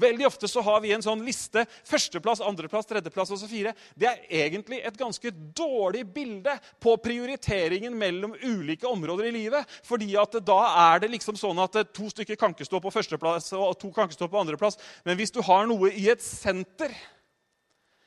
[0.00, 1.64] Veldig ofte så har vi en sånn liste.
[1.88, 3.74] Førsteplass, andreplass, tredjeplass og så fire.
[3.98, 9.68] Det er egentlig et ganske dårlig bilde på prioriteringen mellom ulike områder i livet.
[9.82, 10.60] fordi at da
[10.92, 14.08] er det liksom sånn at to stykker kan ikke stå på førsteplass og to kan
[14.08, 14.78] ikke stå på andreplass.
[15.04, 16.92] Men hvis du har noe i et senter,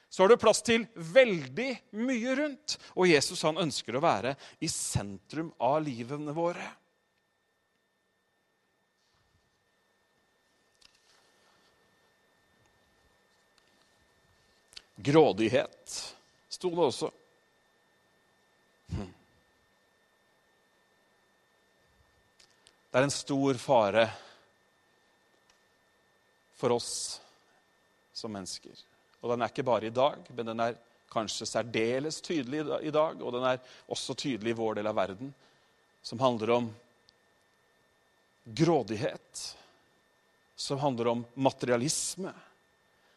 [0.10, 2.78] så har du plass til veldig mye rundt.
[2.96, 6.64] Og Jesus han ønsker å være i sentrum av livene våre.
[14.96, 16.16] Grådighet
[16.50, 17.12] sto det også.
[22.96, 24.06] Det er en stor fare
[26.56, 26.92] for oss
[28.16, 28.72] som mennesker.
[29.20, 30.78] Og den er ikke bare i dag, men den er
[31.12, 33.20] kanskje særdeles tydelig i dag.
[33.20, 33.60] Og den er
[33.92, 35.34] også tydelig i vår del av verden,
[36.06, 36.72] som handler om
[38.46, 39.44] grådighet.
[40.56, 42.32] Som handler om materialisme.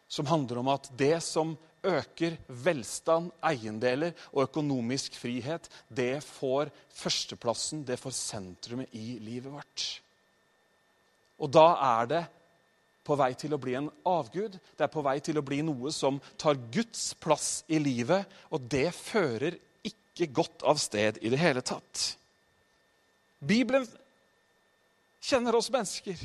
[0.08, 7.84] Som handler om at det som øker velstand, eiendeler og økonomisk frihet, det får førsteplassen,
[7.86, 9.86] det får sentrumet i livet vårt.
[11.38, 11.68] Og da
[12.00, 12.24] er det
[13.08, 14.58] på vei til å bli en avgud.
[14.76, 18.66] Det er på vei til å bli noe som tar Guds plass i livet, og
[18.68, 22.18] det fører ikke godt av sted i det hele tatt.
[23.38, 23.86] Bibelen
[25.22, 26.18] kjenner oss mennesker.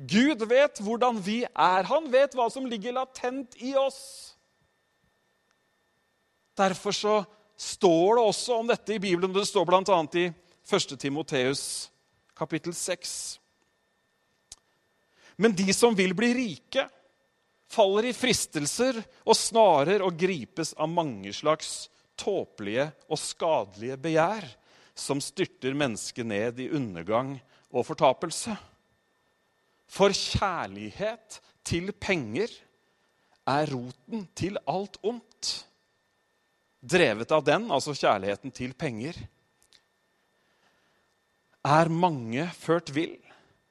[0.00, 1.84] Gud vet hvordan vi er.
[1.90, 4.00] Han vet hva som ligger latent i oss.
[6.56, 7.16] Derfor så
[7.60, 9.32] står det også om dette i Bibelen.
[9.34, 9.98] Det står bl.a.
[10.16, 10.96] i 1.
[11.00, 11.90] Timoteus
[12.36, 13.12] kapittel 6.
[15.36, 16.86] Men de som vil bli rike,
[17.70, 24.48] faller i fristelser og snarer og gripes av mange slags tåpelige og skadelige begjær
[24.96, 27.36] som styrter mennesket ned i undergang
[27.70, 28.56] og fortapelse.
[29.90, 32.52] For kjærlighet til penger
[33.50, 35.50] er roten til alt ondt.
[36.80, 39.18] Drevet av den, altså kjærligheten til penger,
[41.66, 43.18] er mange ført vill,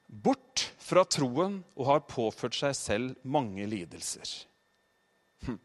[0.06, 4.30] bort fra troen og har påført seg selv mange lidelser.
[5.46, 5.58] Hm.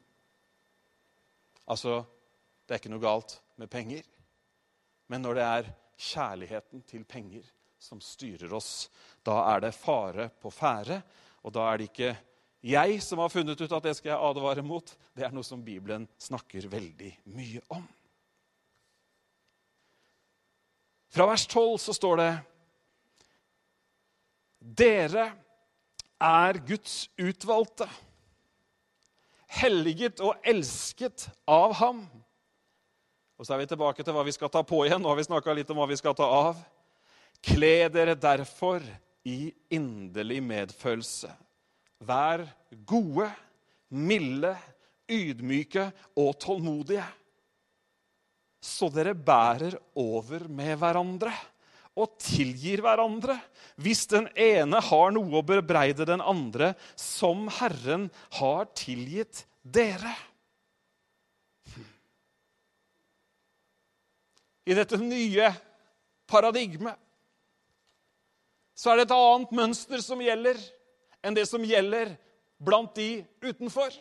[1.69, 1.99] Altså,
[2.65, 4.07] det er ikke noe galt med penger.
[5.11, 5.69] Men når det er
[6.01, 7.45] kjærligheten til penger
[7.85, 8.87] som styrer oss,
[9.25, 10.99] da er det fare på ferde.
[11.45, 12.15] Og da er det ikke
[12.65, 14.89] jeg som har funnet ut at det skal jeg advare mot.
[15.13, 17.85] Det er noe som Bibelen snakker veldig mye om.
[21.13, 22.31] Fra vers 12 så står det
[24.81, 25.29] Dere
[26.25, 27.85] er Guds utvalgte,
[29.61, 32.01] helliget og elsket av ham.
[33.37, 35.03] Og Så er vi tilbake til hva vi skal ta på igjen.
[35.03, 36.59] Nå har vi snakka litt om hva vi skal ta av.
[37.45, 38.83] Kle dere derfor
[39.25, 41.29] i inderlig medfølelse.
[42.05, 42.43] Vær
[42.89, 43.29] gode,
[43.89, 44.55] milde,
[45.09, 47.05] ydmyke og tålmodige.
[48.65, 51.33] Så dere bærer over med hverandre
[51.95, 53.37] og tilgir hverandre
[53.79, 60.15] hvis den ene har noe å bebreide den andre, som Herren har tilgitt dere.
[64.65, 65.51] I dette nye
[66.25, 67.04] paradigmet
[68.75, 70.59] så er det et annet mønster som gjelder
[71.25, 72.11] enn det som gjelder
[72.61, 73.93] blant de utenfor.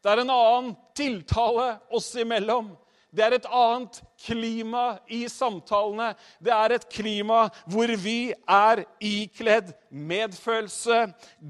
[0.00, 2.72] Det er en annen tiltale oss imellom.
[3.10, 6.12] Det er et annet klima i samtalene.
[6.38, 11.08] Det er et klima hvor vi er ikledd medfølelse,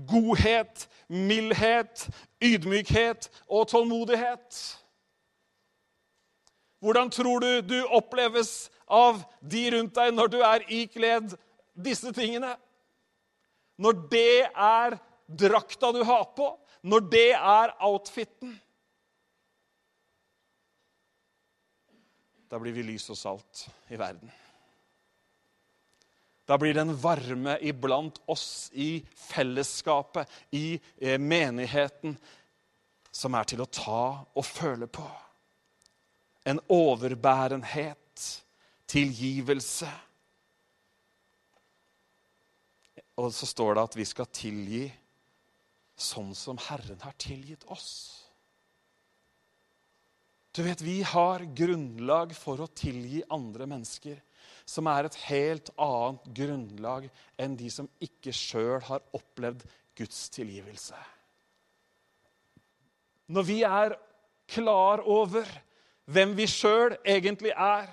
[0.08, 2.06] godhet, mildhet,
[2.42, 4.60] ydmykhet og tålmodighet.
[6.80, 11.36] Hvordan tror du du oppleves av de rundt deg når du er ikledd
[11.74, 12.56] disse tingene?
[13.80, 14.98] Når det er
[15.30, 16.50] drakta du har på,
[16.82, 18.58] når det er outfiten
[22.50, 23.60] Da blir vi lys og salt
[23.94, 24.30] i verden.
[26.50, 32.16] Da blir det en varme iblant oss i fellesskapet, i eh, menigheten,
[33.10, 34.02] som er til å ta
[34.34, 35.06] og føle på.
[36.42, 37.99] En overbærenhet,
[38.90, 39.88] tilgivelse.
[43.20, 44.86] Og så står det at vi skal tilgi
[46.00, 47.90] sånn som Herren har tilgitt oss.
[50.50, 54.18] Du vet, Vi har grunnlag for å tilgi andre mennesker
[54.66, 57.06] som er et helt annet grunnlag
[57.38, 59.62] enn de som ikke sjøl har opplevd
[59.98, 60.98] Guds tilgivelse.
[63.30, 63.94] Når vi er
[64.50, 65.46] klar over
[66.10, 67.90] hvem vi sjøl egentlig er,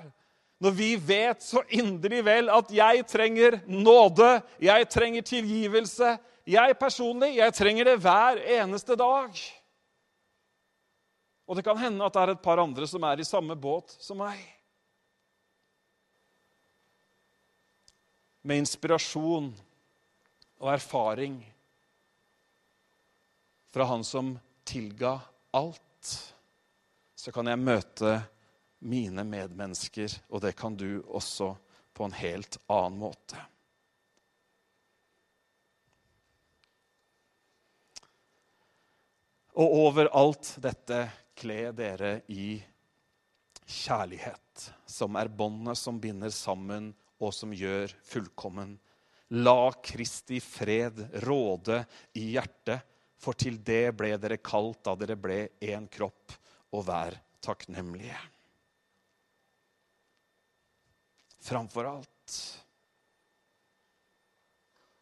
[0.63, 6.17] når vi vet så inderlig vel at jeg trenger nåde, jeg trenger tilgivelse
[6.47, 9.39] Jeg personlig, jeg trenger det hver eneste dag.
[11.43, 13.91] Og det kan hende at det er et par andre som er i samme båt
[13.99, 14.39] som meg.
[18.47, 19.51] Med inspirasjon
[20.63, 21.35] og erfaring
[23.75, 24.31] fra han som
[24.63, 25.17] tilga
[25.51, 26.13] alt,
[27.11, 28.15] så kan jeg møte
[28.79, 31.53] mine medmennesker, og det kan du også
[31.97, 33.39] på en helt annen måte.
[39.57, 40.99] Og over alt dette
[41.37, 42.59] kle dere i
[43.65, 48.75] kjærlighet, som er båndet som binder sammen og som gjør fullkommen.
[49.41, 51.81] La Kristi fred råde
[52.21, 52.85] i hjertet,
[53.17, 56.37] for til det ble dere kalt da dere ble én kropp,
[56.77, 58.36] og vær takknemlige
[61.47, 62.37] framfor alt.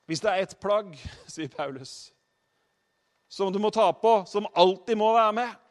[0.06, 0.94] Hvis det er ett plagg,
[1.34, 2.14] sier Paulus,
[3.28, 5.62] som du må ta på, som alltid må være med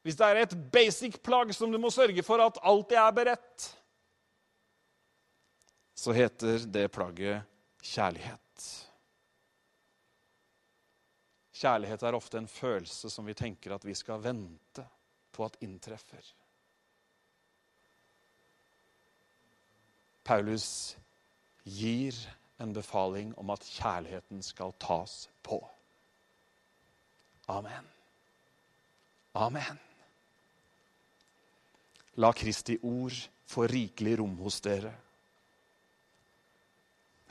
[0.00, 3.66] Hvis det er et basic plagg som du må sørge for at alltid er beredt,
[5.92, 7.44] så heter det plagget
[7.84, 8.64] kjærlighet.
[11.60, 14.86] Kjærlighet er ofte en følelse som vi tenker at vi skal vente
[15.36, 16.24] på at inntreffer.
[20.24, 20.96] Paulus
[21.64, 22.16] gir
[22.60, 25.60] en befaling om at kjærligheten skal tas på.
[27.50, 27.86] Amen.
[29.32, 29.78] Amen.
[32.20, 33.16] La Kristi ord
[33.48, 34.92] få rikelig rom hos dere.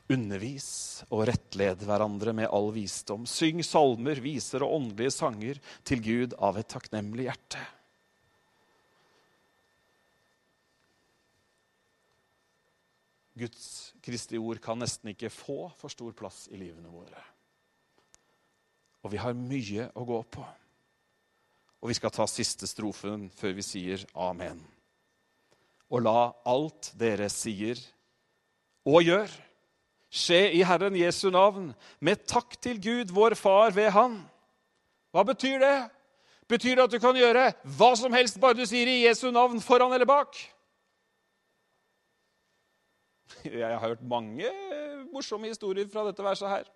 [0.09, 0.69] Undervis
[1.13, 3.27] og rettled hverandre med all visdom.
[3.29, 7.61] Syng salmer, viser og åndelige sanger til Gud av et takknemlig hjerte.
[13.39, 17.21] Guds Kristi ord kan nesten ikke få for stor plass i livene våre.
[19.03, 20.43] Og vi har mye å gå på.
[21.79, 24.59] Og vi skal ta siste strofen før vi sier amen.
[25.89, 27.79] Og la alt dere sier,
[28.85, 29.31] og gjør,
[30.09, 31.71] skje i Herren Jesu navn,
[32.03, 34.19] med takk til Gud, vår Far, ved Han.
[35.13, 35.77] Hva betyr det?
[36.49, 39.61] Betyr det at du kan gjøre hva som helst bare du sier i Jesu navn
[39.61, 40.37] foran eller bak?
[43.61, 44.49] Jeg har hørt mange
[45.13, 46.69] morsomme historier fra dette verset her.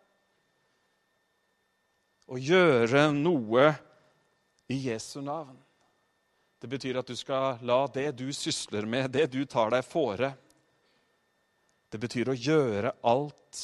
[2.31, 3.67] Å gjøre noe
[4.71, 5.57] i Jesu navn.
[6.63, 10.31] Det betyr at du skal la det du sysler med, det du tar deg fore
[11.91, 13.59] Det betyr å gjøre alt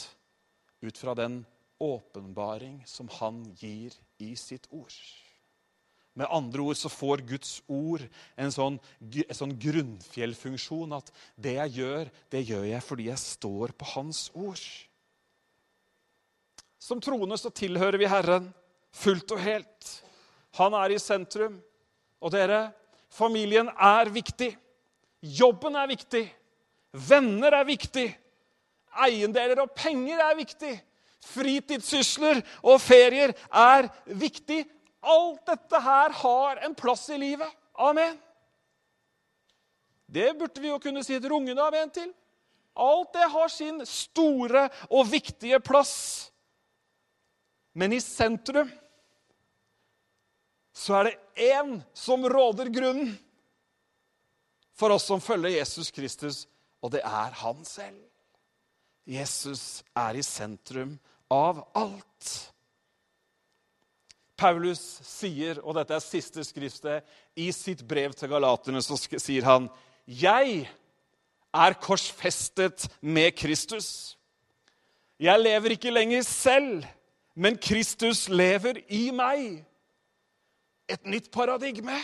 [0.84, 1.40] ut fra den
[1.80, 4.94] åpenbaring som han gir i sitt ord.
[6.20, 8.04] Med andre ord så får Guds ord
[8.36, 13.74] en sånn, en sånn grunnfjellfunksjon at det jeg gjør, det gjør jeg fordi jeg står
[13.80, 14.66] på Hans ord.
[16.80, 18.50] Som troende så tilhører vi Herren
[18.96, 19.92] fullt og helt.
[20.60, 21.60] Han er i sentrum.
[22.20, 22.70] Og dere,
[23.14, 24.50] familien er viktig.
[25.24, 26.26] Jobben er viktig.
[26.92, 28.08] Venner er viktig.
[29.06, 30.74] Eiendeler og penger er viktig.
[31.30, 33.88] Fritidssysler og ferier er
[34.20, 34.64] viktig.
[35.02, 37.52] Alt dette her har en plass i livet.
[37.74, 38.18] Amen.
[40.06, 42.10] Det burde vi jo kunne si et rungende amen til.
[42.80, 46.32] Alt det har sin store og viktige plass.
[47.74, 48.70] Men i sentrum
[50.74, 53.12] så er det én som råder grunnen
[54.80, 56.46] for oss som følger Jesus Kristus,
[56.80, 58.00] og det er han selv.
[59.10, 60.96] Jesus er i sentrum
[61.34, 62.30] av alt.
[64.40, 67.04] Paulus sier, og dette er siste skriftet,
[67.36, 69.68] i sitt brev til galaterne, så sier han
[70.08, 70.70] Jeg
[71.54, 74.16] er korsfestet med Kristus.
[75.20, 76.86] Jeg lever ikke lenger selv,
[77.36, 79.66] men Kristus lever i meg.
[80.90, 81.98] Et nytt paradigme.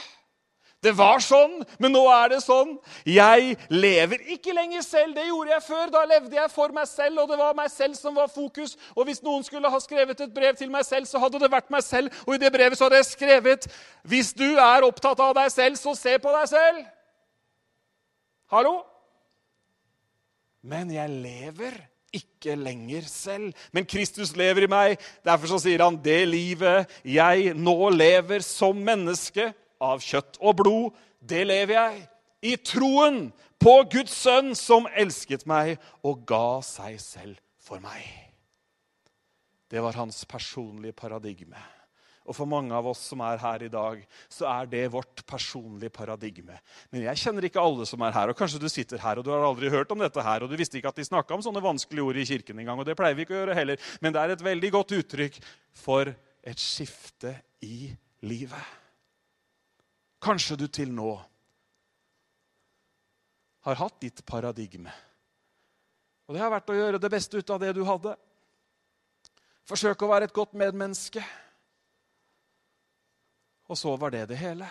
[0.86, 2.76] Det var sånn, men nå er det sånn.
[3.10, 5.16] Jeg lever ikke lenger selv.
[5.18, 5.86] Det gjorde jeg før.
[5.96, 8.76] Da levde jeg for meg selv, og det var meg selv som var fokus.
[8.94, 11.74] Og hvis noen skulle ha skrevet et brev til meg selv, så hadde det vært
[11.74, 12.14] meg selv.
[12.28, 13.66] Og i det brevet så hadde jeg skrevet
[14.06, 16.86] Hvis du er opptatt av deg selv, så se på deg selv.
[18.54, 18.78] Hallo?
[20.66, 21.82] Men jeg lever
[22.16, 25.02] ikke lenger selv, men Kristus lever i meg.
[25.26, 29.50] Derfor så sier han det livet jeg nå lever som menneske
[29.94, 32.04] av kjøtt og blod, det lever jeg.
[32.46, 33.30] I troen
[33.62, 38.04] på Guds sønn, som elsket meg og ga seg selv for meg.
[39.72, 41.62] Det var hans personlige paradigme.
[42.26, 44.00] Og for mange av oss som er her i dag,
[44.34, 46.58] så er det vårt personlige paradigme.
[46.90, 48.32] Men jeg kjenner ikke alle som er her.
[48.32, 50.58] Og kanskje du sitter her og du har aldri hørt om dette her, og du
[50.58, 52.82] visste ikke at de snakka om sånne vanskelige ord i kirken engang.
[52.82, 53.92] Og det pleier vi ikke å gjøre heller.
[54.02, 55.38] Men det er et veldig godt uttrykk
[55.86, 56.10] for
[56.46, 57.92] et skifte i
[58.26, 58.74] livet.
[60.26, 61.12] Kanskje du til nå
[63.66, 64.94] har hatt ditt paradigme.
[66.26, 68.16] Og det har vært å gjøre det beste ut av det du hadde.
[69.70, 71.22] Forsøke å være et godt medmenneske.
[73.70, 74.68] Og så var det det hele.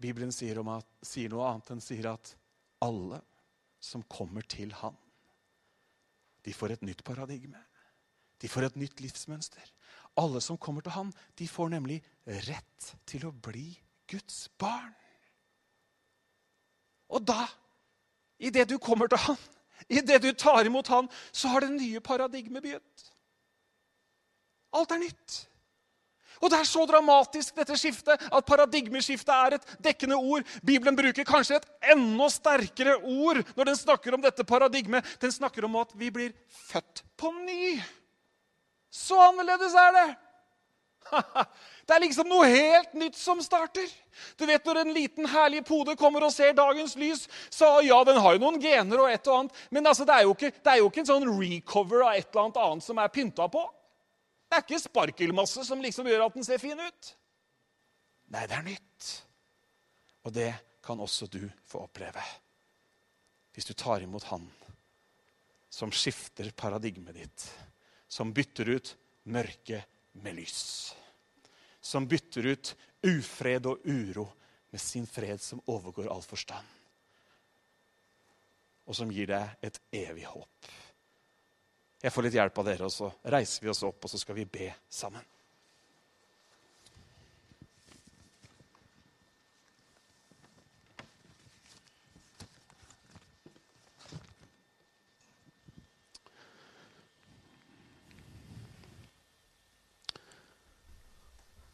[0.00, 2.34] Bibelen sier, at, sier noe annet enn sier at
[2.82, 3.20] alle
[3.82, 4.96] som kommer til Han,
[6.44, 7.58] de får et nytt paradigme.
[8.40, 9.66] De får et nytt livsmønster.
[10.20, 12.00] Alle som kommer til Han, de får nemlig
[12.46, 13.68] rett til å bli
[14.10, 14.92] Guds barn.
[17.10, 17.46] Og da,
[18.38, 19.38] idet du kommer til Han,
[19.88, 23.06] idet du tar imot Han, så har det nye paradigmet begynt.
[24.76, 25.38] Alt er nytt.
[26.40, 30.46] Og det er så dramatisk, dette skiftet, at paradigmeskiftet er et dekkende ord.
[30.64, 35.04] Bibelen bruker kanskje et enda sterkere ord når den snakker om dette paradigmet.
[35.20, 36.32] Den snakker om at vi blir
[36.70, 37.76] født på ny.
[38.90, 40.08] Så annerledes er det!
[41.86, 43.86] Det er liksom noe helt nytt som starter.
[44.38, 48.20] Du vet Når en liten herlig pode kommer og ser dagens lys, så ja, den
[48.22, 50.78] har jo noen gener og et og annet, men altså, det, er ikke, det, er
[50.78, 53.64] jo ikke, en sånn recover av et eller annet annet som er pynta på.
[54.46, 57.10] Det er ikke sparkelmasse som liksom gjør at den ser fin ut.
[58.30, 59.10] Nei, det er nytt.
[60.26, 60.52] Og det
[60.86, 62.22] kan også du få oppleve.
[63.54, 64.46] Hvis du tar imot Han
[65.70, 67.44] som skifter paradigmet ditt
[68.10, 68.96] som bytter ut
[69.30, 69.84] mørke
[70.18, 70.60] med lys.
[71.80, 72.74] Som bytter ut
[73.06, 74.26] ufred og uro
[74.70, 76.66] med sin fred som overgår all forstand.
[78.90, 80.70] Og som gir deg et evig håp.
[82.00, 84.38] Jeg får litt hjelp av dere, og så reiser vi oss opp og så skal
[84.40, 85.22] vi be sammen.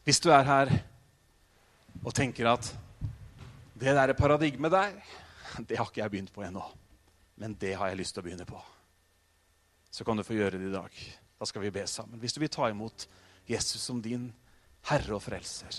[0.06, 0.68] Hvis du er her
[2.06, 2.68] og tenker at
[3.74, 4.92] det der paradigmet der,
[5.66, 6.62] det har ikke jeg begynt på ennå.
[7.42, 8.60] Men det har jeg lyst til å begynne på.
[9.90, 11.00] Så kan du få gjøre det i dag.
[11.40, 12.20] Da skal vi be sammen.
[12.22, 13.08] Hvis du vil ta imot
[13.50, 14.28] Jesus som din
[14.86, 15.74] Herre og Frelser,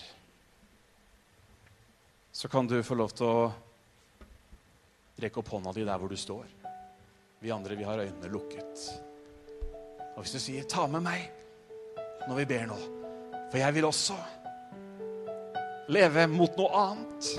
[2.32, 3.47] så kan du få lov til å
[5.23, 6.51] rekke opp hånda di der hvor du står.
[7.39, 8.86] Vi andre vi har øynene lukket.
[10.17, 11.32] Og hvis du sier 'ta med meg'
[12.28, 12.97] når vi ber nå,
[13.48, 14.18] for jeg vil også
[15.93, 17.30] leve mot noe annet.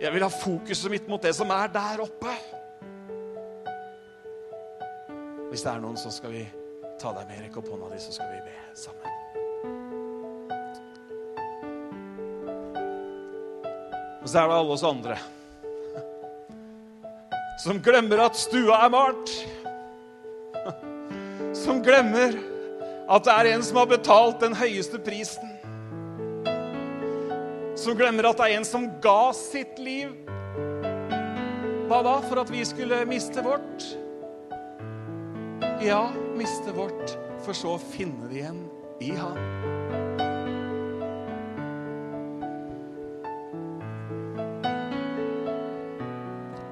[0.00, 2.34] Jeg vil ha fokuset mitt mot det som er der oppe.
[5.48, 6.44] Hvis det er noen, så skal vi
[7.00, 7.42] ta deg med.
[7.46, 9.16] Rekk opp hånda di, så skal vi be sammen.
[14.22, 15.18] Og så er det alle oss andre
[17.58, 19.32] som glemmer at stua er malt.
[21.58, 22.36] Som glemmer
[23.08, 25.54] at det er en som har betalt den høyeste prisen.
[27.78, 30.12] Som glemmer at det er en som ga sitt liv.
[31.88, 32.18] Hva da?
[32.28, 33.86] For at vi skulle miste vårt?
[35.80, 37.14] Ja, miste vårt,
[37.46, 38.64] for så å finne det igjen
[39.00, 39.38] i Han.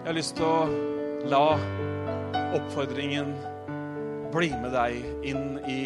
[0.02, 0.66] Jeg har lyst til å
[1.30, 1.46] la
[2.58, 3.32] oppfordringen
[4.34, 5.00] bli med deg
[5.32, 5.80] inn i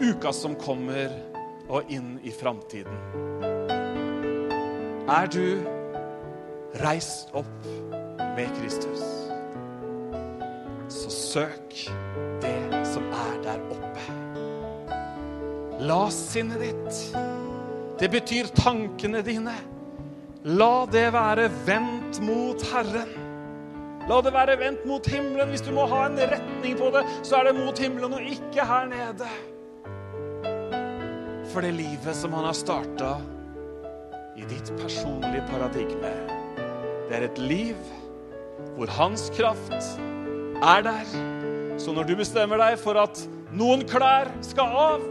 [0.00, 1.12] uka som kommer,
[1.68, 2.96] og inn i framtiden.
[5.08, 5.64] Er du
[6.82, 7.68] reist opp
[8.36, 9.04] med Kristus,
[10.92, 11.76] så søk
[12.42, 14.06] det som er der oppe.
[15.84, 17.00] La sinnet ditt,
[18.00, 19.56] det betyr tankene dine,
[20.44, 23.20] la det være vendt mot Herren.
[24.04, 25.48] La det være vendt mot himmelen.
[25.48, 28.66] Hvis du må ha en retning på det, så er det mot himmelen og ikke
[28.68, 29.28] her nede.
[31.54, 33.12] For det livet som han har starta
[34.34, 36.10] i ditt personlige paradigme,
[37.06, 37.92] det er et liv
[38.74, 39.70] hvor hans kraft
[40.58, 41.12] er der.
[41.78, 43.22] Så når du bestemmer deg for at
[43.54, 45.06] noen klær skal av,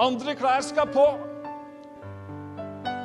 [0.00, 1.06] andre klær skal på,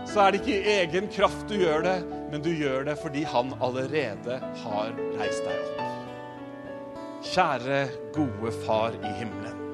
[0.08, 2.00] så er det ikke i egen kraft du gjør det,
[2.32, 5.86] men du gjør det fordi han allerede har reist deg opp.
[7.28, 7.86] Kjære,
[8.16, 9.67] gode Far i himmelen.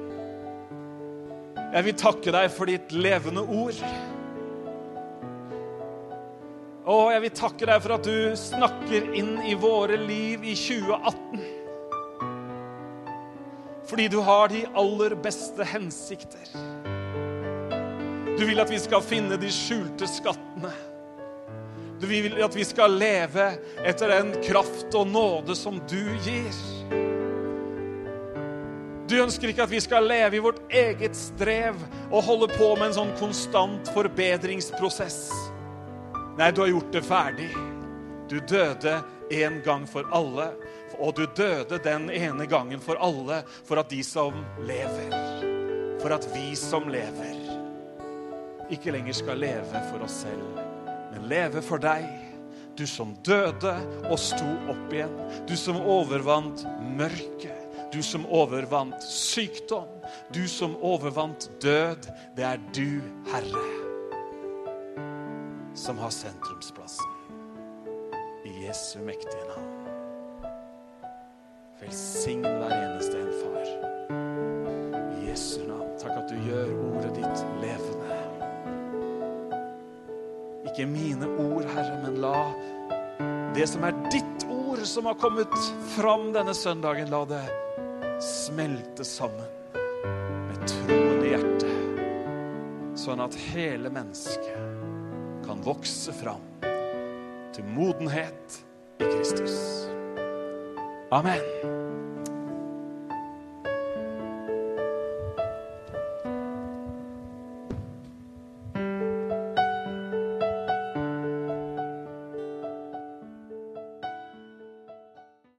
[1.74, 3.78] Jeg vil takke deg for ditt levende ord.
[6.86, 11.42] Og jeg vil takke deg for at du snakker inn i våre liv i 2018.
[13.90, 16.54] Fordi du har de aller beste hensikter.
[18.38, 20.70] Du vil at vi skal finne de skjulte skattene.
[21.98, 23.50] Du vil at vi skal leve
[23.82, 26.54] etter den kraft og nåde som du gir.
[29.04, 31.76] Du ønsker ikke at vi skal leve i vårt eget strev
[32.08, 35.18] og holde på med en sånn konstant forbedringsprosess.
[36.38, 37.50] Nei, du har gjort det ferdig.
[38.32, 38.94] Du døde
[39.30, 40.48] en gang for alle,
[40.96, 45.12] og du døde den ene gangen for alle for at de som lever,
[46.00, 47.42] for at vi som lever,
[48.72, 50.62] ikke lenger skal leve for oss selv,
[51.12, 52.08] men leve for deg.
[52.74, 53.74] Du som døde
[54.08, 55.12] og sto opp igjen.
[55.46, 56.64] Du som overvant
[56.96, 57.63] mørket.
[57.94, 59.86] Du som overvant sykdom.
[60.32, 62.08] Du som overvant død.
[62.36, 63.62] Det er du, Herre,
[65.74, 67.06] som har sentrumsplassen.
[68.44, 69.70] I Jesu mektige navn.
[71.80, 73.66] Velsign hver eneste en, far.
[75.14, 75.94] I Jesu navn.
[76.02, 78.22] Takk at du gjør ordet ditt levende.
[80.66, 82.40] Ikke mine ord, Herre, men la
[83.54, 85.60] det som er ditt ord, som har kommet
[85.94, 87.44] fram denne søndagen, la det
[88.22, 89.46] smelte sammen
[90.48, 96.44] med troen i hjertet, sånn at hele mennesket kan vokse fram
[97.54, 98.60] til modenhet
[99.02, 99.58] i Kristus.
[101.14, 101.73] Amen.